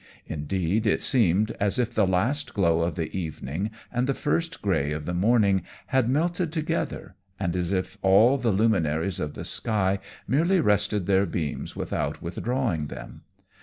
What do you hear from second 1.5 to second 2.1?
as if the